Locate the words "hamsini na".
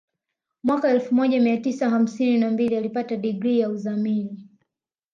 1.89-2.51